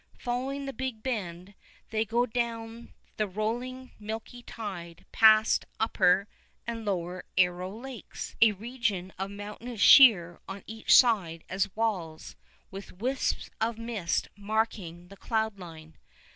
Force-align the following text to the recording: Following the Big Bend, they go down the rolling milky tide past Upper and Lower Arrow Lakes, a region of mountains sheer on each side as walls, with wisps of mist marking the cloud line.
Following 0.17 0.65
the 0.65 0.73
Big 0.73 1.03
Bend, 1.03 1.53
they 1.91 2.05
go 2.05 2.25
down 2.25 2.91
the 3.17 3.27
rolling 3.27 3.91
milky 3.99 4.41
tide 4.41 5.05
past 5.11 5.63
Upper 5.79 6.27
and 6.65 6.83
Lower 6.83 7.23
Arrow 7.37 7.69
Lakes, 7.79 8.35
a 8.41 8.53
region 8.53 9.13
of 9.19 9.29
mountains 9.29 9.79
sheer 9.79 10.39
on 10.47 10.63
each 10.65 10.95
side 10.97 11.43
as 11.49 11.69
walls, 11.75 12.35
with 12.71 12.93
wisps 12.93 13.51
of 13.61 13.77
mist 13.77 14.27
marking 14.35 15.09
the 15.09 15.17
cloud 15.17 15.59
line. 15.59 15.95